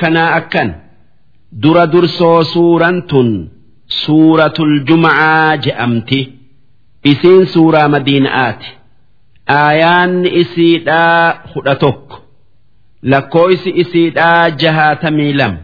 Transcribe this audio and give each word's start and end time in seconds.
kanaa 0.00 0.30
akkan. 0.38 0.68
Dura 1.62 1.84
dursoo 1.92 2.44
suuraan 2.52 2.98
tun 3.10 3.28
suuratul 4.02 4.72
jum'aa 4.88 5.56
je'amti. 5.64 6.20
Isiin 7.10 7.44
suuraa 7.52 7.88
madiinaati 7.94 8.68
aayaanni 9.58 10.28
isiidhaa 10.42 11.26
kudha 11.52 11.74
tokko. 11.82 12.16
Lakkooysi 13.10 13.70
isiidhaa 13.82 14.50
jahaatamii 14.62 15.32
lama. 15.40 15.58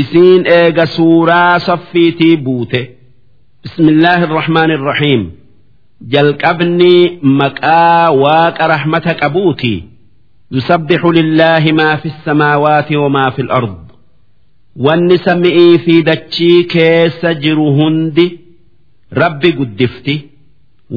Isiin 0.00 0.42
eega 0.58 0.86
suuraa 0.86 1.58
saffiitii 1.66 2.36
buute. 2.44 2.80
Bismillaahi 3.62 4.22
irrahmaan 4.28 4.70
irrahiim 4.76 5.22
jalqabni 6.12 6.94
maqaa 7.40 8.04
waaqa 8.22 8.64
rahmata 8.74 9.12
qabuuti 9.20 9.74
يسبح 10.51 11.01
لله 11.17 11.63
ما 11.79 11.95
في 11.95 12.05
السماوات 12.13 12.89
وما 12.91 13.29
في 13.35 13.41
الأرض 13.41 13.77
wanni 14.85 15.17
sami'ii 15.25 15.79
fi 15.85 15.95
dachii 16.09 16.63
keessa 16.73 17.33
jiru 17.43 17.65
hundi 17.79 18.25
rabbi 19.21 19.51
guddifti 19.59 20.15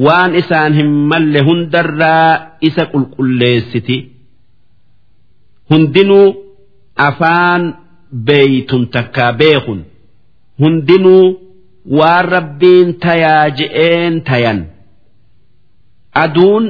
waan 0.05 0.35
isaan 0.41 0.73
hin 0.79 0.89
malle 1.11 1.41
hundarraa 1.49 2.31
isa 2.69 2.83
qulqulleessiti 2.93 3.97
hundinuu 5.71 6.27
afaan 7.07 7.63
beeytun 8.29 8.83
takkaa 8.95 9.31
beekun 9.41 9.79
hundinuu 10.61 11.25
waan 11.99 12.25
rabbiin 12.35 12.87
tayaa 13.05 13.45
je'een 13.59 14.15
tayan 14.29 14.59
aduun 16.23 16.65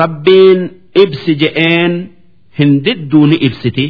rabbiin 0.00 0.60
ibsi 1.03 1.31
je'een 1.41 1.93
hin 2.57 2.71
didduu 2.85 3.25
ni 3.27 3.35
ibsiti. 3.47 3.87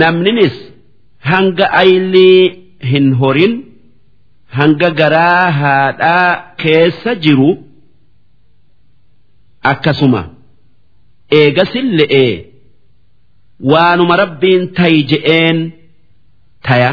namninis 0.00 0.56
hanga 1.30 1.66
aylii 1.82 2.40
hin 2.90 3.06
horin 3.20 3.54
hanga 4.58 4.90
garaa 5.00 5.50
haadhaa 5.60 6.28
keessa 6.62 7.14
jiru 7.24 7.50
akkasuma. 9.70 10.22
Eegasin 11.38 11.86
le'ee 12.00 12.32
waanuma 13.72 14.16
rabbiin 14.22 14.62
tayi 14.78 15.02
je'een 15.12 15.58
taya. 16.68 16.92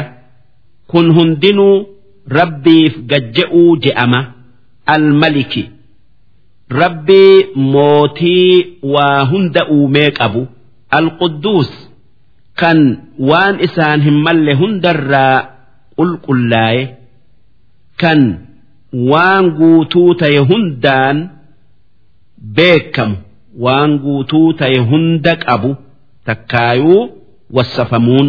Kun 0.90 1.06
hundinuu 1.16 1.76
rabbiif 2.38 2.94
gajja'uu 3.10 3.76
je'ama. 3.86 4.20
Almaliki 4.94 5.64
rabbii 6.70 7.46
mootii 7.54 8.78
waa 8.82 9.24
hunda 9.24 9.66
uumee 9.70 10.10
qabu. 10.10 10.46
Alqudduus 10.90 11.70
kan 12.60 12.78
waan 13.18 13.60
isaan 13.66 14.00
hin 14.02 14.14
malle 14.26 14.54
hundarraa 14.54 15.36
qulqullaaye. 15.96 16.82
Kan 18.00 18.20
waan 19.10 19.50
guutuu 19.58 20.14
ta'e 20.14 20.38
hundaan 20.50 21.16
beekamu. 22.56 23.16
Waan 23.64 23.98
guutuu 23.98 24.52
ta'e 24.52 24.78
hunda 24.90 25.36
qabu. 25.36 25.76
Takkaayuu 26.24 27.02
wassafamuun. 27.56 28.28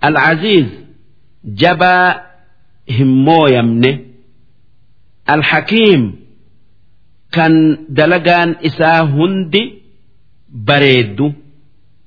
Alcaziiz 0.00 0.66
jabaa 1.60 2.08
hin 2.96 3.08
mooyamne. 3.26 3.92
Alhakiim 5.26 6.02
kan 7.34 7.52
dalagaan 7.98 8.50
isaa 8.68 9.00
hundi 9.14 9.62
bareeddu. 10.68 11.26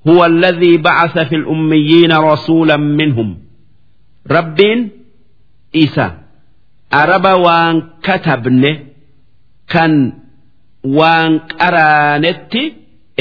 Huwa 0.05 0.25
alladhii 0.25 0.77
bacasa 0.85 1.25
fi 1.29 1.35
lummiyiina 1.45 2.17
rasuulan 2.29 2.81
minhum. 2.99 3.29
Rabbiin 4.35 4.81
isa 5.83 6.05
araba 7.01 7.33
waan 7.45 7.75
katabne 8.05 8.71
kan 9.73 9.93
waan 10.97 11.31
qaraanetti 11.59 12.63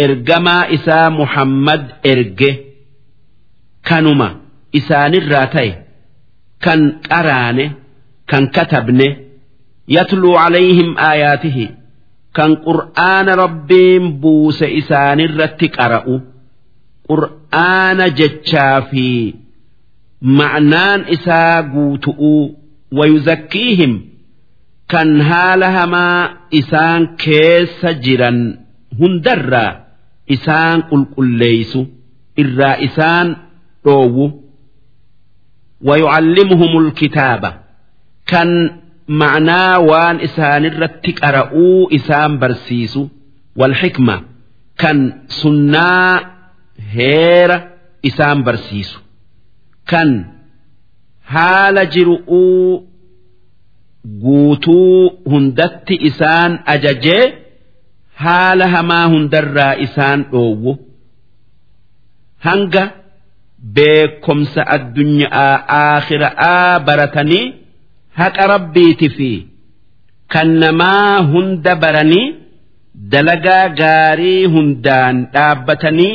ergamaa 0.05 0.65
isaa 0.77 1.11
muhammad 1.19 1.83
erge. 2.13 2.51
Kanuma 3.89 4.29
isaanirraa 4.79 5.47
ta'e 5.55 5.71
kan 6.65 6.81
qaraane 7.09 7.67
kan 8.31 8.45
katabne 8.57 9.09
yatluu 9.97 10.35
calayhim 10.41 10.91
aayaatihi. 11.09 11.67
kan 12.37 12.53
qur'aana 12.67 13.33
rabbiin 13.43 14.05
buuse 14.23 14.67
isaanirratti 14.81 15.67
qara'u 15.77 16.15
qur'aana 17.11 18.07
jechaa 18.19 18.79
fi 18.91 19.07
ma'naan 20.39 21.01
isaa 21.17 21.57
guutu'uu 21.75 22.43
wayuzakkiihim 22.99 23.93
kan 24.93 25.11
haala 25.31 25.69
hamaa 25.79 26.21
isaan 26.61 27.03
keessa 27.25 27.91
jiran 28.05 28.39
hundarraa 29.01 29.73
isaan 30.35 30.79
qulqulleeysu 30.91 31.81
irraa 32.43 32.77
isaan 32.89 33.27
dhoowwu. 33.85 34.27
Wayucallimuhumul 35.89 36.91
kitaaba 37.01 37.51
kan 38.31 38.49
ma'anaa 39.09 39.79
waan 39.91 40.17
isaanirratti 40.27 41.11
qara'uu 41.21 41.89
isaan 41.99 42.33
barsiisu 42.43 43.03
walxikma 43.61 44.17
kan 44.83 44.99
sunnaa 45.41 46.13
heera 46.95 47.59
isaan 48.11 48.39
barsiisu 48.47 48.99
kan 49.91 50.11
haala 51.35 51.83
jiru'uu 51.95 52.87
guutuu 54.25 55.23
hundatti 55.31 55.95
isaan 56.09 56.53
ajajee 56.75 57.25
haala 58.25 58.67
hamaa 58.75 59.07
hundarraa 59.13 59.75
isaan 59.87 60.21
dhoowwu 60.33 60.73
hanga 62.47 62.85
beekomsa 63.77 64.63
addunyaa 64.77 65.53
aakhiraa 65.79 66.81
baratanii. 66.87 67.66
haqa 68.20 68.44
rabbiiti 68.54 69.08
fi 69.18 69.32
kan 70.34 70.50
namaa 70.64 71.16
hunda 71.32 71.74
baranii 71.84 72.28
dalagaa 73.14 73.66
gaarii 73.82 74.46
hundaan 74.56 75.16
dhaabbatanii 75.34 76.14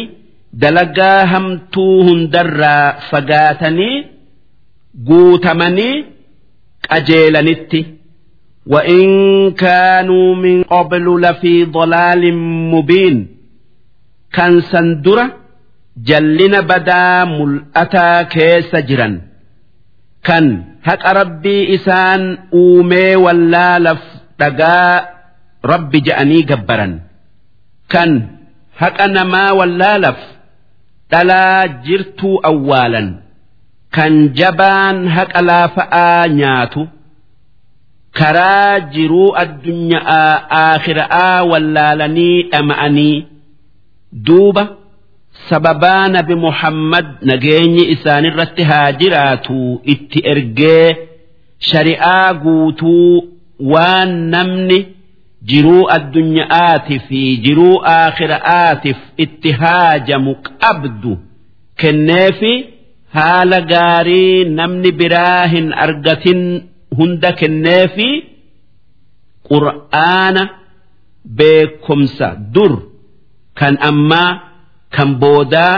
dalagaa 0.62 1.20
hamtuu 1.32 1.96
hundarraa 2.08 2.86
fagaatanii 3.10 3.96
guutamanii 5.08 5.94
qajeelanitti 6.88 7.82
وإن 8.74 9.06
كانوا 9.52 10.34
من 10.34 10.62
قبل 10.62 11.20
لفي 11.22 11.64
ضلال 11.64 12.22
مبين 12.74 13.16
كان 14.32 14.60
سندرة 14.60 15.24
جلنا 15.96 16.60
بدا 16.60 17.24
ملأتا 17.24 18.22
كيس 18.22 18.76
جرا 18.76 19.20
kan 20.27 20.45
haqa 20.87 21.09
rabbii 21.19 21.63
isaan 21.77 22.23
uumee 22.61 23.15
wallaalaf 23.25 24.01
dhagaa 24.39 24.95
rabbi 25.71 25.99
ja'anii 26.07 26.43
gabbaran 26.51 26.93
kan 27.93 28.11
haqa 28.81 29.05
namaa 29.17 29.51
wallaalaf 29.59 30.19
dhalaa 31.11 31.67
jirtuu 31.87 32.35
awwaalan 32.51 33.07
kan 33.95 34.13
jabaan 34.39 34.97
haqa 35.15 35.41
laafa'aa 35.49 36.27
nyaatu 36.39 36.81
karaa 38.19 38.79
jiruu 38.93 39.29
addunyaa 39.43 40.27
aakhiraa 40.63 41.37
wallaalanii 41.51 42.37
dhama'anii 42.51 43.17
duuba. 44.27 44.63
Sababaa 45.49 46.07
nabi 46.15 46.35
muhammad 46.45 47.05
nageenyi 47.29 47.83
isaanirratti 47.95 48.63
haa 48.71 48.91
jiraatu 49.01 49.57
itti 49.93 50.19
ergee 50.33 50.87
shari'aa 51.71 52.33
guutuu 52.43 53.13
waan 53.73 54.11
namni 54.33 54.79
jiruu 55.51 55.83
addunyaa'aatiif 55.97 57.03
fi 57.09 57.21
jiruu 57.45 57.75
aakhira'aatiif 57.95 58.99
itti 59.25 59.49
haajamu 59.61 60.31
qabdu 60.63 61.13
kenneefi 61.83 62.53
haala 63.17 63.59
gaarii 63.73 64.43
namni 64.59 64.91
biraa 64.99 65.47
hin 65.53 65.67
argatin 65.85 66.41
hunda 66.97 67.31
kenneefi 67.41 68.09
qur'aana 69.49 70.43
beekumsa 71.37 72.27
dur. 72.53 72.73
Kan 73.59 73.75
ammaa 73.89 74.29
kan 74.95 75.09
boodaa 75.21 75.75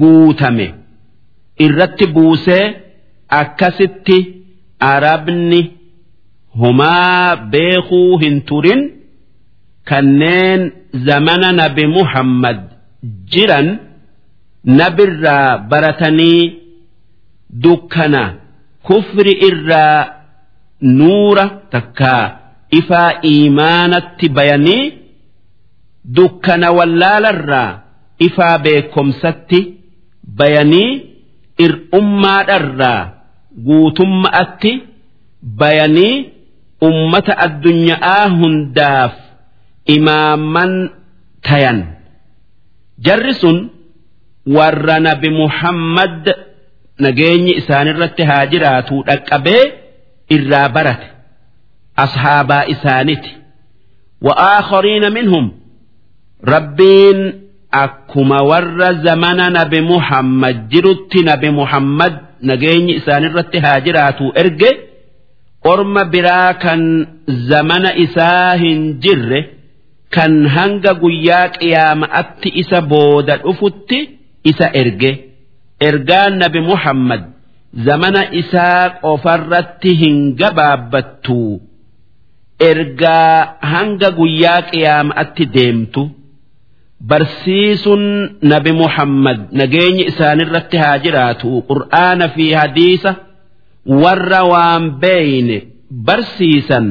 guutame. 0.00 0.66
Irratti 1.64 2.06
buusee 2.14 2.64
akkasitti 3.40 4.18
arabni 4.80 5.60
homaa 6.60 7.36
beekuu 7.52 8.18
hin 8.22 8.36
turin 8.48 8.82
kanneen 9.90 10.62
zamana 11.06 11.48
nabi 11.60 11.84
muhammad 11.96 12.58
jiran 13.32 13.68
nabirraa 14.64 15.58
baratanii 15.70 16.42
dukkana. 17.62 18.24
Kufri 18.86 19.32
irraa 19.48 20.06
nuura 20.98 21.44
takkaa 21.72 22.24
ifaa 22.78 23.10
iimaanatti 23.32 24.28
bayanii 24.36 24.84
dukkana 26.16 26.68
wallaalarraa 26.78 27.70
ifaa 28.18 28.58
beekomsatti 28.64 29.60
bayanii 30.38 30.90
ir'ummaadharraa 31.64 33.02
guutummaatti 33.66 34.72
bayanii 35.60 36.14
ummata 36.88 37.32
addunyaa 37.46 38.28
hundaaf 38.38 39.12
imaaman 39.96 40.72
tayan. 41.46 41.78
Jarri 43.06 43.34
sun 43.40 43.70
warra 44.56 44.96
nabi 45.00 45.30
muhammad 45.30 46.24
nageenyi 47.04 47.52
isaanirratti 47.60 48.22
haa 48.30 48.46
jiraatu 48.52 48.94
dhaqqabee 49.08 49.62
irraa 50.36 50.68
barate. 50.74 51.06
Ashaabaa 52.04 52.64
isaaniti 52.74 53.30
wa'aakhariina 54.26 55.10
minhum. 55.16 55.46
Rabbiin 56.52 57.18
akkuma 57.70 58.38
warra 58.50 58.88
zamana 59.04 59.50
nabi 59.50 59.80
muhammad 59.80 60.56
jirutti 60.72 61.22
nabi 61.30 61.50
muhammad 61.50 62.14
nageenyi 62.48 62.92
isaanirratti 63.00 63.58
haa 63.64 63.80
jiraatu 63.86 64.24
erge 64.42 64.70
orma 65.72 66.04
biraa 66.04 66.54
kan 66.64 66.82
zamana 67.50 67.90
isaa 68.04 68.56
hin 68.62 68.80
jirre 69.04 69.40
kan 70.16 70.34
hanga 70.56 70.92
guyyaa 71.02 71.48
qiyaama'atti 71.58 72.48
isa 72.62 72.80
booda 72.90 73.36
dhufutti 73.44 73.98
isa 74.50 74.66
erge. 74.82 75.12
Ergaan 75.88 76.34
nabi 76.42 76.60
muhammad 76.70 77.22
zamana 77.86 78.22
isaa 78.40 78.82
qofarratti 79.02 79.90
hin 80.02 80.16
gabaabbattu. 80.40 81.40
Ergaa 82.70 83.58
hanga 83.72 84.10
guyyaa 84.18 84.60
qiyaama'atti 84.70 85.44
deemtu 85.56 86.02
barsiisuun 87.10 88.04
nabi 88.52 88.72
muhammad 88.82 89.40
nageenyi 89.60 90.04
isaanirratti 90.12 90.76
haa 90.82 90.98
jiraatu. 91.04 91.50
Qur'aana 91.70 92.26
fi 92.34 92.46
hadiisa 92.60 93.10
warra 94.02 94.40
waan 94.52 94.84
beeyne 95.02 95.58
barsiisan 96.08 96.86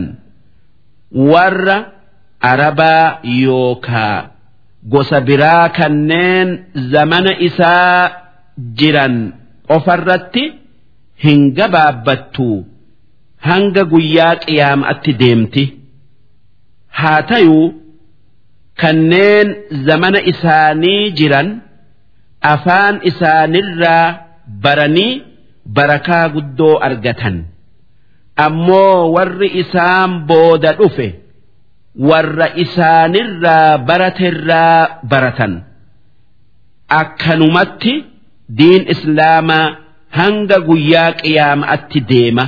warra 1.32 1.78
arabaa 2.52 3.20
yookaa 3.44 4.18
gosa 4.94 5.18
biraa 5.28 5.70
kanneen 5.78 6.50
zamana 6.94 7.32
isaa 7.48 8.12
jiran 8.80 9.16
qofarratti 9.70 10.44
hin 11.24 11.42
gabaabbattu 11.58 12.48
hanga 13.48 13.84
guyyaa 13.94 14.36
qiyaama'atti 14.46 15.12
deemti. 15.22 15.64
Haa 17.00 17.22
tayuu 17.32 17.66
kanneen 18.82 19.48
zamana 19.88 20.20
isaanii 20.32 21.12
jiran 21.18 21.50
afaan 22.54 22.96
isaanirraa 23.10 24.06
baranii 24.64 25.14
barakaa 25.76 26.26
guddoo 26.34 26.76
argatan. 26.88 27.38
Ammoo 28.46 29.12
warri 29.16 29.48
isaan 29.62 30.12
booda 30.30 30.72
dhufe 30.80 31.08
warra 32.10 32.48
isaanirraa 32.64 33.78
baraterraa 33.88 35.00
baratan. 35.12 35.54
Akkanumatti 37.02 37.94
diin 38.58 38.84
islaamaa 38.94 39.76
hanga 40.18 40.60
guyyaa 40.68 41.12
qiyaama'atti 41.22 42.00
deema. 42.10 42.46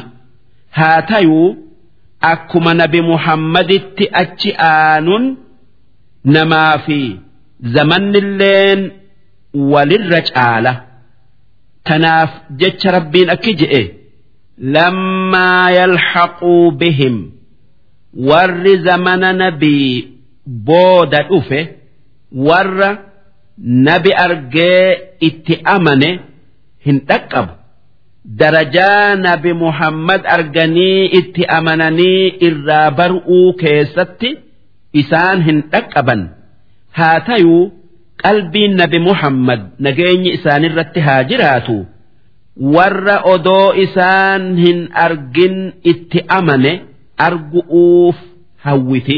Haa 0.77 1.01
tayuu 1.01 1.47
akkuma 2.31 2.74
nabi 2.74 3.01
muhammaditti 3.01 4.06
achi 4.21 4.51
aanuun 4.69 5.25
namaa 6.25 6.77
fi 6.85 6.99
zamannilleen 7.75 8.81
walirra 9.73 10.21
caala 10.29 10.73
tanaaf 11.89 12.31
jecha 12.61 12.91
rabbiin 12.97 13.29
akki 13.35 13.53
je'e 13.61 13.83
lammaa 14.75 15.65
yalhaquu 15.79 16.53
bihim 16.79 17.15
warri 18.29 18.73
zamana 18.87 19.29
nabii 19.41 19.91
booda 20.69 21.19
dhufe 21.29 21.59
warra 22.47 22.89
nabi 23.87 24.11
argee 24.25 24.87
itti 25.27 25.55
amane 25.75 26.09
hin 26.85 26.97
dhaqqabu 27.09 27.53
darajaa 28.41 29.15
nabi 29.27 29.51
muhammad 29.63 30.21
arganii 30.35 31.05
itti 31.19 31.43
amananii 31.57 32.25
irraa 32.47 32.89
bar'uu 32.99 33.53
keessatti 33.61 34.29
isaan 34.94 35.42
hin 35.48 35.62
dhaqqaban. 35.72 36.22
Haa 36.98 37.19
tayuu 37.28 37.72
qalbiin 38.24 38.75
nabi 38.81 39.00
muhammad 39.00 39.62
nageenyi 39.80 40.30
isaanirratti 40.38 41.00
haa 41.07 41.24
jiraatu. 41.30 41.78
Warra 42.75 43.18
odoo 43.34 43.74
isaan 43.86 44.57
hin 44.57 44.80
argin 45.06 45.57
itti 45.92 46.19
amane 46.38 46.72
argu'uuf 47.28 48.16
hawwiti. 48.66 49.18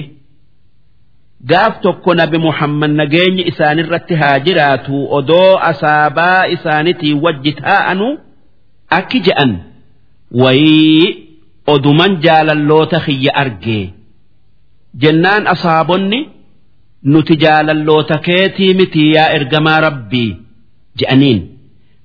Gaaf 1.49 1.79
tokko 1.81 2.13
nabi 2.19 2.37
muhammad 2.47 2.91
nageenyi 2.99 3.43
isaanirratti 3.51 4.15
haa 4.21 4.39
jiraatu. 4.45 4.95
Odoo 5.17 5.55
asaabaa 5.71 6.47
isaanitii 6.55 7.13
wajji 7.23 7.51
taa'anu 7.61 8.07
akki 8.97 9.19
je'an 9.27 9.51
wayii 10.41 11.05
oduman 11.73 12.11
jaalalloota 12.25 12.99
kiyya 13.05 13.31
argee 13.43 13.85
jennaan 15.01 15.47
asaabonni 15.47 16.19
nuti 17.03 17.35
jaalalloota 17.43 18.17
keetii 18.27 18.73
miti 18.73 19.11
yaa 19.15 19.29
ergamaa 19.37 19.79
rabbii? 19.81 20.37
je'aniin 20.99 21.39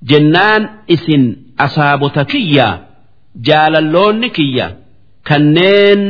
jennaan 0.09 0.69
isin 0.87 1.23
asaabota 1.57 2.25
kiyya? 2.25 2.67
Jaalalloonni 3.47 4.29
kiyya? 4.29 4.67
Kanneen 5.27 6.01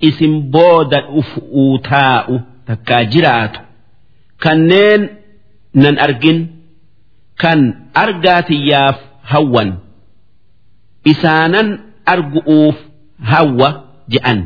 isin 0.00 0.34
booda 0.52 1.00
dhufuu 1.06 1.78
taa'u 1.78 2.40
takkaa 2.66 3.04
jiraatu. 3.04 3.60
Kanneen 4.44 5.10
nan 5.74 5.98
argin. 6.06 6.38
Kan 7.42 7.60
argaatiyyaaf 7.94 8.98
hawwan. 9.22 9.70
Isaanan 11.04 11.68
argu'uuf 12.06 12.76
hawwa 13.30 13.68
je'an 14.12 14.40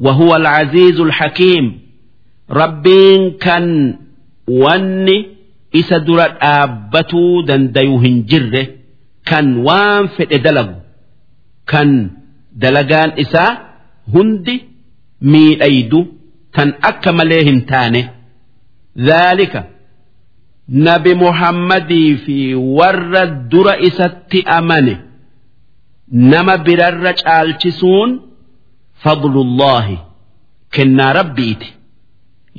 وهو 0.00 0.36
العزيز 0.36 1.00
الحكيم 1.00 1.80
ربين 2.50 3.30
كان 3.40 3.98
واني 4.48 5.26
إسا 5.76 5.98
درة 5.98 6.38
آبتو 6.42 7.40
دنديو 7.42 7.96
هنجره 7.98 8.66
كان 9.26 9.56
وان 9.56 10.06
في 10.06 10.24
دلغ 10.24 10.68
كان 11.66 12.10
دلغان 12.52 13.10
إسا 13.20 13.58
هندي 14.14 14.64
مي 15.22 15.62
أيدو 15.62 16.06
تن 16.52 16.72
أكمليهم 16.84 17.60
تاني 17.60 18.10
ذلك 18.98 19.70
نبي 20.68 21.14
محمد 21.14 21.92
في 22.26 22.54
ور 22.54 23.22
الدر 23.22 23.86
إسات 23.86 24.34
أماني 24.34 24.96
نما 26.12 26.56
برر 26.56 27.14
عالشسون 27.26 28.20
fadlullaahi 29.03 29.97
kennaa 30.77 31.13
rabbiiti 31.19 31.69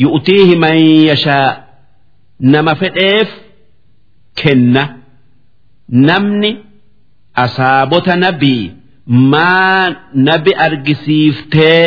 yu'tiihi 0.04 0.56
man 0.64 0.78
yashaa 1.10 1.48
nama 2.52 2.72
fedheef 2.82 3.28
kenna. 4.42 4.84
Namni 6.08 6.50
asaabota 7.44 8.16
nabii 8.16 8.72
maa 9.32 9.88
nabi 10.28 10.52
argisiiftee 10.66 11.86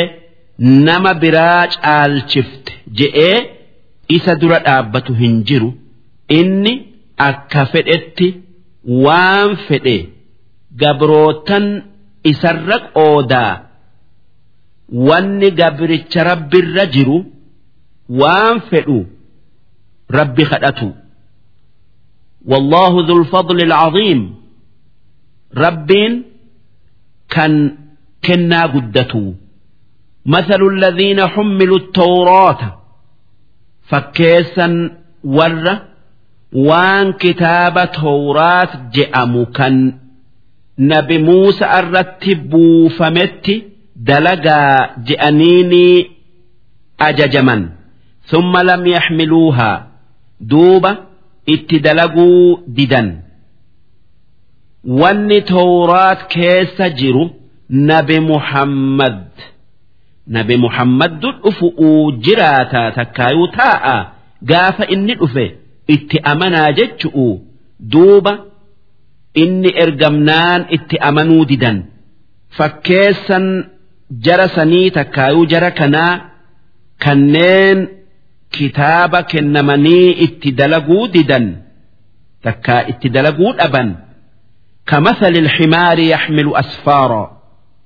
nama 0.87 1.11
biraa 1.21 1.67
caalchifte 1.75 2.71
je'ee 2.99 3.37
isa 4.17 4.33
dura 4.41 4.59
dhaabbatu 4.65 5.13
hin 5.21 5.35
jiru. 5.51 5.69
Inni 6.39 6.73
akka 7.29 7.65
fedhetti 7.73 8.27
waan 9.05 9.51
fedhe 9.67 9.97
gabrootan 10.81 11.65
isarra 12.31 12.77
qoodaa. 12.95 13.53
wanni 15.08 15.50
gabricha 15.60 16.24
rabbirra 16.30 16.84
jiru 16.94 17.18
waan 18.20 18.60
fedhu 18.70 18.98
rabbi 20.18 20.44
kadhatu 20.52 20.88
والله 22.50 23.06
ذو 23.06 23.16
الفضل 23.22 23.58
العظيم 23.62 24.34
رب 25.56 25.90
كان 27.28 27.76
كنا 28.24 28.62
قدته 28.66 29.34
مثل 30.26 30.60
الذين 30.72 31.26
حملوا 31.26 31.78
التوراة 31.78 32.60
فكيسا 33.90 34.68
ور 35.24 35.78
waan 36.68 37.12
kitaaba 37.20 37.86
tawraat 37.92 38.72
je'amu 38.96 39.42
kan 39.56 39.74
nabi 40.78 41.18
Muusa 41.26 41.66
irratti 41.80 42.32
buufametti 42.50 43.54
dalagaa 43.95 44.89
je'aniini 45.07 46.11
ajajaman 47.07 47.61
thumma 48.29 48.63
lam 48.63 48.85
yaxmiluuhaa 48.95 49.77
duuba 50.51 50.91
itti 51.45 51.79
dalaguu 51.79 52.63
didan. 52.77 53.07
Wanni 55.01 55.41
tawraat 55.41 56.27
keessa 56.33 56.89
jiru 56.89 57.25
nabi 57.69 58.19
Muhammad. 58.19 59.19
Nabi 60.27 60.57
Muhammaddu 60.57 61.31
dhufu'uu 61.43 62.11
jiraataa 62.25 62.91
takkaayuu 62.97 63.47
taa'a 63.57 63.95
gaafa 64.51 64.85
inni 64.95 65.15
dhufe 65.21 65.45
itti 65.95 66.17
amanaa 66.31 66.71
jechu'u 66.79 67.27
duuba 67.93 68.33
inni 69.43 69.69
ergamnaan 69.83 70.61
itti 70.75 70.95
amanuu 71.09 71.45
didan. 71.45 71.77
Fakkeessan 72.57 73.45
jara 74.25 74.47
sanii 74.55 74.91
takkaayuu 74.91 75.45
jara 75.45 75.71
kanaa 75.71 76.19
kanneen 76.99 77.87
kitaaba 78.49 79.23
kennamanii 79.23 80.09
itti 80.25 80.51
dalaguu 80.51 81.07
didan 81.07 81.45
takkaa 82.43 82.81
itti 82.87 83.09
dalaguu 83.09 83.53
dhaban 83.53 83.95
كمثل 84.85 85.33
الحمار 85.35 85.99
يحمل 85.99 86.55
أسفارا 86.55 87.41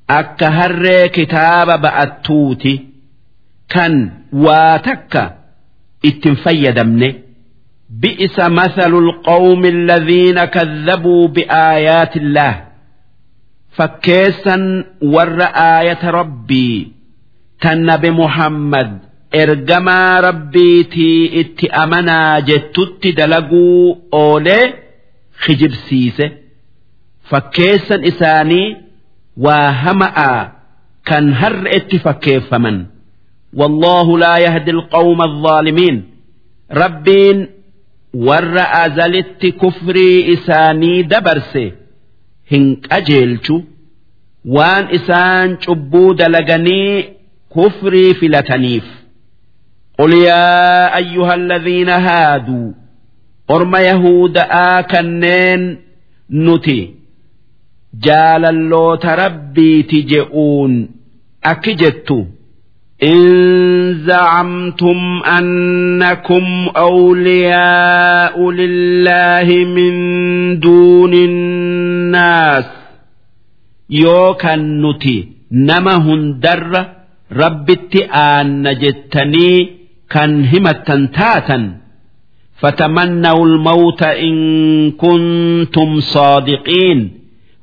أكهر 0.09 1.07
كتاب 1.07 1.81
بأتوت 1.81 2.63
كان 3.69 4.11
واتك 4.33 5.35
اتنفي 6.05 6.71
دمنه 6.71 7.13
بئس 7.89 8.39
مثل 8.39 8.93
القوم 8.93 9.65
الذين 9.65 10.45
كذبوا 10.45 11.27
بآيات 11.27 12.17
الله 12.17 12.66
fakkeessan 13.77 14.63
warra 15.13 15.47
aayata 15.69 16.11
rabbii 16.19 16.77
tan 17.61 17.79
nabi 17.89 18.09
muhammad 18.21 18.89
ergamaa 19.43 20.21
rabbiitii 20.27 21.25
itti 21.41 21.65
amanaa 21.83 22.41
jettutti 22.49 23.09
dalaguu 23.19 23.97
oolee 24.21 24.65
kijibsiise 25.45 26.25
fakkeessan 27.31 28.01
isaanii 28.11 28.67
waa 29.45 29.71
hama'a 29.83 30.31
kan 31.09 31.25
har'a 31.39 31.71
itti 31.79 31.97
fakkeeffaman. 32.05 32.77
Wallahu 33.59 34.17
laa 34.23 34.37
yahdi 34.45 34.71
alqawma 34.77 35.23
alzaalimiin 35.29 35.97
rabbiin 36.81 37.37
warra 38.27 38.65
azalitti 38.83 39.49
kufrii 39.61 40.17
isaanii 40.35 41.03
dabarse 41.11 41.63
hin 42.52 42.64
qajeelchu 42.88 43.56
waan 44.56 44.84
isaan 44.98 45.56
cubbuu 45.66 46.14
dalaganii 46.14 47.04
kufrii 47.48 48.14
filataniif 48.14 48.84
قل 49.98 50.12
يا 50.14 50.96
أيها 50.96 51.34
الذين 51.34 51.88
هادوا 51.88 52.72
أرم 53.50 53.76
يهود 53.76 54.38
آكنين 54.50 55.78
نتي 56.30 56.94
jaalalloota 58.06 59.16
rabbiiti 59.16 60.02
je'uun 60.12 60.72
akki 61.50 61.74
jettu 61.82 62.18
إن 63.03 63.93
زعمتم 64.05 65.21
أنكم 65.37 66.43
أولياء 66.77 68.51
لله 68.51 69.65
من 69.65 69.93
دون 70.59 71.13
الناس. 71.13 72.65
يوكا 73.89 74.55
نتي 74.55 75.27
نما 75.51 75.95
هندر 75.95 76.85
رب 77.33 77.77
آن 78.13 78.63
جتني 78.79 79.69
كان 80.09 80.45
همة 80.45 81.09
تاتا. 81.13 81.77
فتمنوا 82.57 83.45
الموت 83.45 84.03
إن 84.03 84.91
كنتم 84.91 85.99
صادقين. 85.99 87.17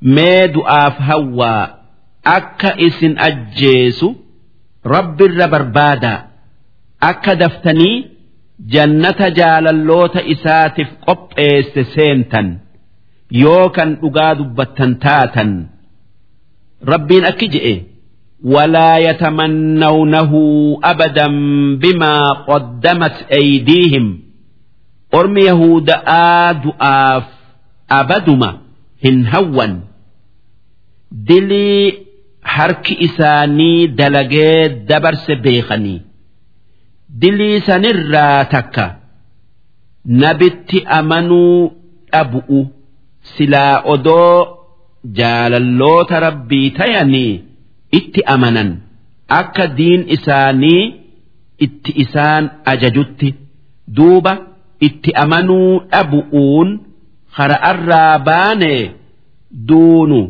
mee 0.05 0.49
du'aaf 0.49 0.99
hawwaa 0.99 1.69
akka 2.25 2.75
isin 2.77 3.17
ajjeesu 3.19 4.17
rabbirra 4.96 5.48
barbaadaa 5.54 6.20
akka 7.10 7.34
daftanii 7.42 7.96
jannata 8.74 9.28
jaalalloota 9.40 10.22
isaatiif 10.34 10.90
qopheesse 11.06 11.82
seentan 11.96 12.48
yoo 13.44 13.70
kan 13.76 13.90
dhugaa 14.02 14.34
dubbattan 14.40 14.92
taatan 15.06 15.52
rabbiin 16.94 17.26
akki 17.32 17.48
je'e 17.56 17.76
ولا 18.44 18.98
يتمنونه 18.98 20.34
أبدا 20.84 21.28
بما 21.84 22.16
قدمت 22.32 23.16
أيديهم 23.40 24.06
أرمي 25.14 25.42
يهود 25.42 25.90
آد 26.48 26.64
آف 26.82 27.24
أبدما 27.92 28.52
هن 29.06 29.28
هون 29.36 29.74
dilii 31.12 32.03
harki 32.45 32.95
isaanii 33.07 33.89
dalagee 33.99 34.69
dabarse 34.89 35.35
beekanii. 35.45 36.01
Dilii 37.21 37.61
sanirraa 37.67 38.45
takka. 38.55 38.87
Nabitti 40.23 40.79
amanuu 40.99 41.73
dhabu'u. 42.13 42.61
Silaa 43.37 43.83
odoo 43.95 44.59
jaalalloota 45.19 46.21
rabbii 46.27 46.71
tayanii 46.79 47.33
itti 47.99 48.21
amanan. 48.35 48.71
Akka 49.41 49.67
diin 49.77 50.03
isaanii 50.17 50.83
itti 51.67 51.93
isaan 52.05 52.45
ajajutti. 52.73 53.35
Duuba 53.97 54.33
itti 54.89 55.11
amanuu 55.25 55.81
dhabu'uun 55.93 56.69
hara'arraa 57.37 58.19
baane 58.29 58.73
duunu. 59.69 60.21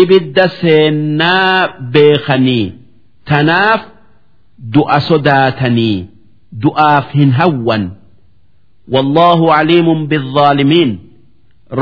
ibidda 0.00 0.44
seennaa 0.60 1.68
beekanii 1.94 2.66
tanaaf 3.30 3.82
du'a 4.74 4.98
sodaatanii 5.10 5.96
du'aaf 6.64 7.06
hin 7.18 7.30
hawwan 7.40 7.84
wallahu 8.94 9.44
caliimun 9.54 10.00
biaalimiin 10.10 10.90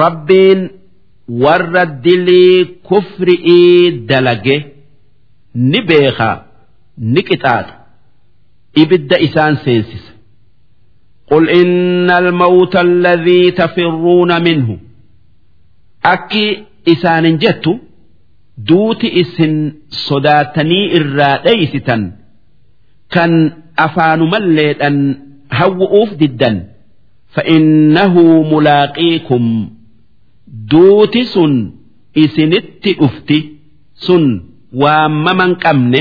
rabbiin 0.02 0.60
warra 1.44 1.84
dilii 2.04 2.64
kufri'ii 2.88 3.90
dalage 4.10 4.56
ni 5.70 5.80
beeka 5.88 6.30
ni 7.12 7.20
qixaaxa 7.28 7.74
ibidda 8.82 9.16
isaan 9.26 9.56
seensisa 9.64 10.10
قل 11.30 11.48
إن 11.50 12.10
الموت 12.10 12.76
الذي 12.76 13.50
تفرون 13.50 14.42
منه 14.42 14.78
أكي 16.04 16.64
إسان 16.88 17.38
جتّ 17.38 17.66
duuti 18.68 19.08
isin 19.22 19.54
sodaatanii 20.06 20.84
irraa 20.98 21.36
dheeysitan 21.46 22.02
kan 23.14 23.32
afaanumalleedhan 23.86 24.96
hawwu'uuf 25.58 26.10
diddan 26.20 26.56
fa'innahu 27.34 28.22
mulaaqiikum 28.52 29.44
duuti 30.72 31.22
sun 31.34 31.52
isinitti 32.24 32.90
dhufti 33.00 33.38
sun 34.06 34.24
waan 34.82 35.12
maman 35.26 35.52
qabne 35.64 36.00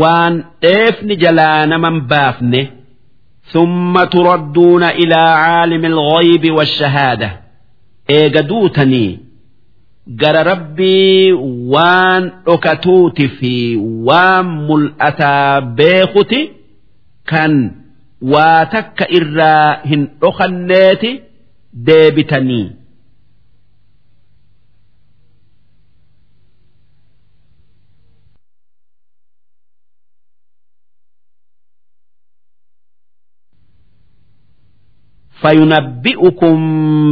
waan 0.00 0.34
dheefni 0.62 1.14
jalaa 1.24 1.66
naman 1.74 1.96
baafne 2.14 2.62
ثم 3.52 3.94
تردون 4.04 4.82
إلى 4.84 5.14
عالم 5.44 5.84
الغيب 5.84 6.44
والشهادة 6.52 7.30
إيجا 8.10 8.40
دوتني 8.40 9.18
gara 10.20 10.42
rabbii 10.50 11.32
waan 11.74 12.24
dhokatuuti 12.46 13.28
fi 13.38 13.54
waan 14.08 14.46
mul'ataa 14.68 15.60
beekuti 15.80 16.40
kan 17.32 17.52
waa 18.32 18.60
takka 18.74 19.04
irraa 19.18 19.68
hin 19.90 20.02
dhokanneeti 20.20 21.12
deebitanii. 21.86 22.66
فينبئكم 35.44 36.58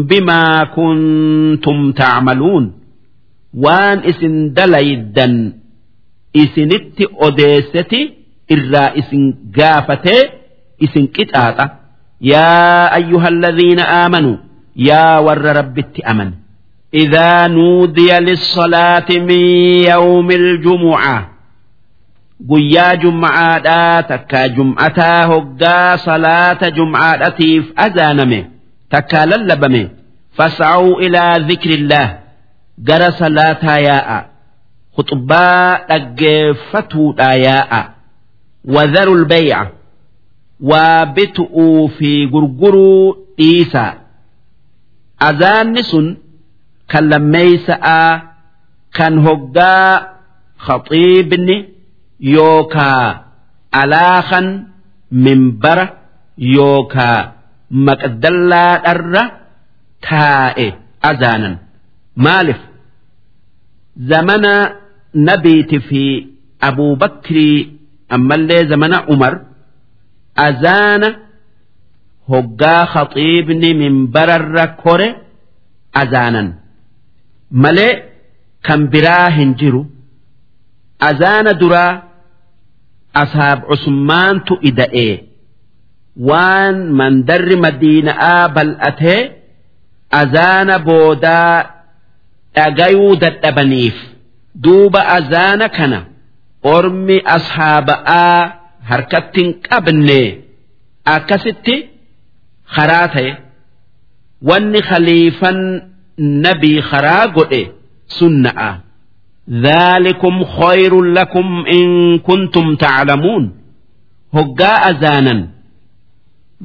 بما 0.03 0.65
كنتم 0.65 1.93
تعملون 1.93 2.73
waan 3.65 3.99
isin 4.11 4.35
dalaydan 4.57 5.35
isinitti 6.43 7.05
odeesseti 7.27 8.01
irraa 8.55 8.91
isin 9.01 9.25
gaafatee 9.57 10.23
isin 10.87 11.07
qixaaxa 11.17 11.67
yaa 12.33 12.85
ayyuha 12.99 13.29
alladhiina 13.35 13.85
aamanuu 13.99 14.37
yaa 14.91 15.21
warra 15.27 15.53
rabbitti 15.63 16.03
aman 16.15 16.31
إذا 17.03 17.47
نودي 17.47 18.11
للصلاة 18.27 19.09
من 19.29 19.43
يوم 19.93 20.29
الجمعة 20.31 21.17
guyyaa 22.51 22.97
jum'aadhaa 23.03 24.03
takkaa 24.11 24.49
jum'ataa 24.57 25.21
hoggaa 25.33 25.97
salaata 26.05 26.71
jum'aadhatiif 26.79 27.65
azaaname 27.85 28.41
takkaa 28.95 29.25
lallabame 29.33 29.83
fas'au 30.39 31.01
ilaa 31.07 31.39
dhikrillah 31.49 32.07
gara 32.88 33.12
salaataa 33.20 33.80
yaa'a. 33.90 34.20
Khuxbaa 34.96 35.78
dhaggeeffatuudha 35.90 37.30
yaa'a. 37.48 37.82
Wadharu 38.76 39.16
lbay'a 39.24 39.62
waa 40.70 41.06
bitu'uu 41.16 41.90
fi 41.98 42.12
gurguruu 42.34 43.16
dhiisaa 43.38 43.94
azaanni 45.28 45.84
sun 45.92 46.08
kan 46.92 47.06
lammeeysa'aa 47.12 48.12
kan 48.98 49.14
hoggaa 49.26 49.92
khaxiibni 50.66 51.58
yookaa 52.36 53.06
alaakan 53.82 54.48
minbara 55.26 55.86
yookaa 56.56 57.20
maqdallaadharra 57.88 59.24
taa'e 60.10 60.68
azaanan. 61.10 61.56
Maalif 62.26 62.60
zamana 64.12 64.54
nabiiti 65.14 65.80
fi 65.90 66.04
abuubakrii 66.68 67.80
ammallee 68.16 68.64
zamana 68.72 68.98
umar 69.14 69.34
azaana 70.48 71.10
hoggaa 72.30 72.86
khaxiibni 72.94 73.70
minbararra 73.82 74.66
kore 74.84 75.08
azaanan 76.02 76.48
malee 77.64 77.94
kan 78.68 78.82
biraa 78.94 79.30
hin 79.38 79.52
jiru 79.60 79.82
azaana 81.10 81.54
duraa 81.62 81.94
asaab 83.24 83.60
cusmaantu 83.70 84.54
ida'ee 84.70 85.14
waan 86.30 86.78
mandarri 87.00 87.56
madiina'aa 87.66 88.44
bal'atee 88.56 89.22
azaana 90.22 90.76
boodaa 90.88 91.56
dhagayuu 92.57 93.17
dadhabaniif 93.25 93.97
duuba 94.65 95.01
azaana 95.17 95.69
kana 95.79 96.01
ormi 96.75 97.17
ashaaba'aa 97.37 98.37
harkatti 98.91 99.41
hin 99.45 99.53
qabne 99.69 100.21
akkasitti 101.17 101.77
karaa 102.77 103.07
ta'e 103.15 103.33
wanni 104.51 104.81
khaliifan 104.89 105.59
nabii 106.47 106.81
karaa 106.91 107.27
godhe 107.37 107.63
sunna'a. 108.21 108.71
ذلكم 109.51 110.45
خير 110.45 111.03
لكم 111.03 111.65
إن 111.73 112.19
كنتم 112.19 112.75
تعلمون 112.75 113.53
هقا 114.35 114.75
أزانا 114.91 115.49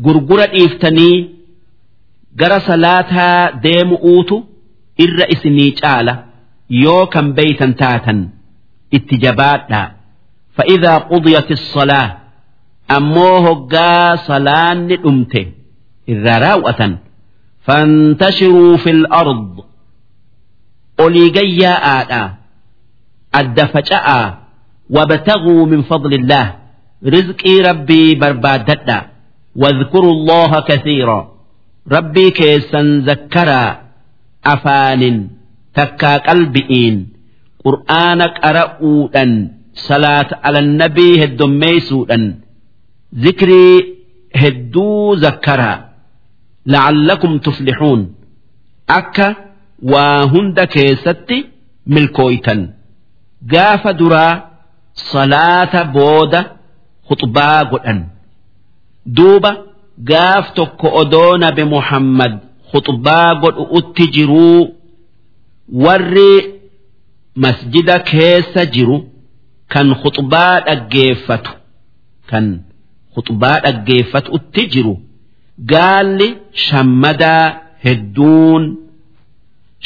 قرقرة 0.05 0.51
إفتني 0.65 1.29
قرى 2.39 2.59
صلاتها 2.59 3.51
ديم 3.51 3.93
أوتو 3.93 4.43
إر 4.99 5.17
إسني 5.33 5.71
تعالى 5.71 6.23
يوكا 6.69 7.21
بيتا 7.21 7.71
تاتا 7.71 8.29
اتجاباتها 8.93 9.95
فإذا 10.55 10.97
قضيت 10.97 11.51
الصلاة 11.51 12.17
أمو 12.97 13.35
هقا 13.47 14.15
صلاة 14.15 14.89
أمته 15.05 15.45
إذا 16.09 16.37
راوة 16.37 16.97
فانتشروا 17.65 18.77
في 18.77 18.89
الأرض 18.89 19.63
أوليقيا 20.99 21.73
آآ 21.95 22.37
adda 23.39 23.67
faca'aa 23.73 24.25
wabtaguu 24.89 25.67
min 25.71 25.83
fadlillah 25.83 26.45
rizqii 27.03 27.61
rabbii 27.69 28.15
barbaaddadha 28.15 28.99
واذكروا 29.57 30.11
الله 30.11 30.51
كثيرا 30.59 31.19
ربي 31.91 32.31
كيسا 32.31 32.81
ذكرا 33.09 33.63
afaanin 34.54 35.16
takkaa 35.78 36.18
qalbi'iin 36.28 36.96
qur'aana 37.64 38.26
qara'uudhan 38.42 39.32
salaata 39.88 40.34
alannabii 40.48 41.14
heddommeeysuudhan 41.22 42.24
zikrii 43.24 43.76
hedduu 44.42 45.16
zakkaraa 45.24 45.78
la'allakum 46.72 47.32
tuflixuun 47.46 48.02
akka 48.98 49.28
waa 49.92 50.20
hunda 50.32 50.64
keessatti 50.74 51.38
milkooytan. 51.94 52.60
Gaafa 53.52 53.92
duraa 54.00 54.34
salaata 55.12 55.80
booda 55.94 56.40
khuxbaa 57.08 57.64
godhan. 57.70 58.00
Duuba 59.16 59.50
gaaf 60.10 60.46
tokko 60.58 60.86
odoo 61.00 61.32
nabi 61.44 61.64
muhammad 61.74 62.34
khuxbaa 62.72 63.34
godhu 63.42 63.64
utti 63.78 64.04
jiruu 64.16 64.60
warri 65.84 66.32
masjida 67.44 67.96
keessa 68.10 68.62
jiru 68.74 68.96
kan 69.72 69.88
khuxbaa 70.02 70.54
dhaggeeffatu 70.66 71.52
kan 72.30 72.46
khuxbaa 73.14 73.56
dhaggeeffatu 73.64 74.28
utti 74.38 74.62
jiru 74.74 74.94
gaalli 75.72 76.28
shammadaa 76.66 77.44
hedduun 77.84 78.64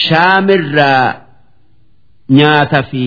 shaamirraa 0.08 1.06
nyaata 2.38 2.82
fi 2.90 3.04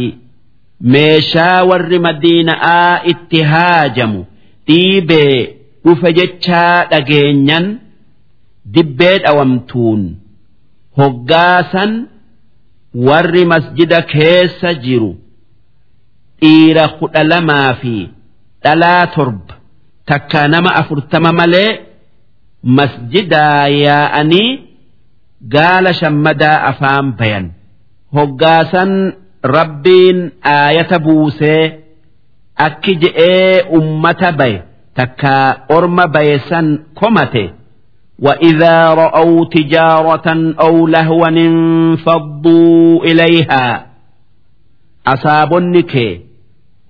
meeshaa 0.96 1.64
warri 1.70 2.00
madiina'aa 2.08 3.02
itti 3.14 3.40
haajamu 3.52 4.22
dhiibee 4.68 5.38
dhufe 5.86 6.14
jechaa 6.20 6.86
dhageenyan 6.92 7.66
dibbee 8.74 9.18
dhawamtuun 9.24 10.02
hoggaasan 11.00 11.92
warri 13.08 13.44
masjida 13.46 14.02
keessa 14.14 14.74
jiru. 14.84 15.12
Dhiira 16.42 16.86
kudha 17.00 17.24
lamaa 17.32 17.74
fi 17.82 17.96
dhalaa 18.64 19.08
torba 19.16 19.54
takka 20.10 20.48
nama 20.54 20.70
afurtama 20.82 21.32
malee 21.40 21.72
masjidaa 22.78 23.68
yaa'anii 23.86 24.50
gaala 25.56 25.94
shammadaa 26.00 26.58
afaan 26.72 27.08
bayan. 27.20 27.46
Hoggaasan 28.16 28.92
rabbiin 29.56 30.20
aayata 30.56 30.98
buusee 31.06 31.64
akki 32.66 32.94
je'ee 33.04 33.64
ummata 33.78 34.32
baye. 34.40 34.64
Takka 34.98 35.36
orma 35.78 36.08
baye 36.16 36.40
san 36.50 36.68
komate 37.00 37.44
وإذا 38.19 38.95
رأوا 38.95 39.45
تجارة 39.45 40.55
أو 40.61 40.87
لهوا 40.87 41.29
انفضوا 41.29 43.05
إليها 43.05 43.87
أصاب 45.07 45.57
النكي 45.57 46.21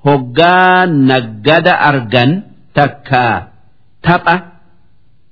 هقا 0.07 0.85
نجد 0.87 1.69
أرجن 1.69 2.43
تكا 2.75 3.49
تبأ 4.03 4.43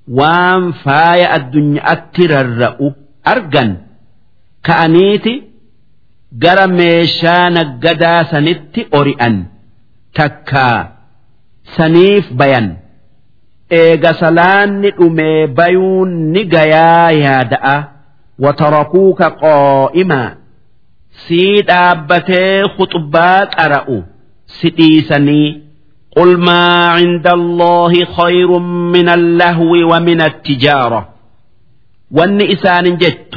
وان 0.09 0.73
فايا 0.73 1.37
الدنيا 1.37 1.83
أتررأ 1.93 2.79
أرجن 3.29 3.77
كأنيتي 4.65 5.53
gara 6.33 6.65
meeshaa 6.67 7.51
naggadaa 7.53 8.25
sanitti 8.33 8.87
ori'an 8.99 9.35
takkaa 10.17 10.79
saniif 11.77 12.33
bayan 12.41 12.67
eega 13.81 14.13
salaanni 14.21 14.91
dhumee 14.99 15.47
bayuun 15.59 16.11
ni 16.33 16.43
gayaa 16.55 17.11
yaada'a 17.25 17.75
watarakuuka 18.45 19.29
qoo'imaa 19.43 20.31
sii 21.27 21.63
dhaabbatee 21.69 22.63
khuxbaa 22.77 23.41
qara'u 23.57 23.99
si 24.61 24.69
dhiisanii 24.79 25.51
قل 26.17 26.37
ما 26.47 26.65
عند 26.97 27.27
الله 27.39 27.93
خير 28.19 28.51
من 28.95 29.09
اللهو 29.09 29.73
ومن 29.93 30.21
التجارة 30.21 31.09
وان 32.17 32.41
إسان 32.55 32.97
جدت 33.03 33.35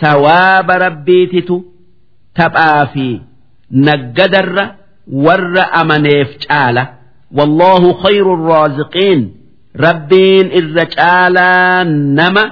sawaaba 0.00 0.78
rabbiititu 0.84 1.56
taphaa 2.34 2.86
fi 2.92 3.20
naggadarra 3.70 4.64
warra 5.26 5.64
amaneef 5.80 6.30
caala 6.46 6.82
wallaahu 7.37 7.93
khayru 8.03 8.35
raaziqiin 8.49 9.21
rabbiin 9.85 10.47
irra 10.59 10.85
caalaa 10.95 11.83
nama 12.19 12.43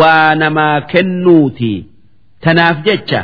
waa 0.00 0.34
namaa 0.42 0.80
kennuuti 0.92 1.72
tanaaf 2.44 2.76
jecha 2.86 3.20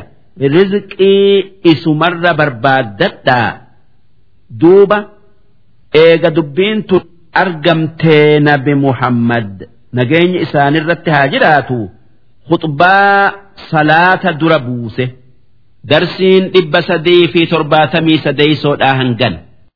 rizqii 0.57 1.61
isumarra 1.73 2.35
barbaaddadhaa 2.41 3.51
duuba 4.61 4.99
eega 6.05 6.31
dubbiin 6.37 6.83
tun 6.89 7.03
argamtee 7.43 8.41
nabi 8.49 8.75
Muhammad 8.87 9.51
nageenyi 9.99 10.39
isaanirratti 10.47 11.11
haa 11.17 11.29
jiraatu 11.35 11.79
khuxbaa 12.49 13.33
salaata 13.71 14.33
dura 14.41 14.59
buuse 14.67 15.05
darsiin 15.91 16.45
dhibba 16.55 16.81
sadii 16.91 17.25
fi 17.33 17.41
torbaatamii 17.53 18.19
sadeeysoodhaa 18.27 18.95
hangan. 19.01 19.35